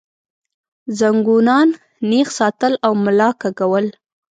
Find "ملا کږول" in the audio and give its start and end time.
3.05-3.85